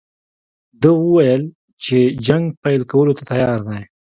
[0.81, 1.43] ده وویل
[1.83, 3.81] چې جنګ پیل کولو ته تیار دی.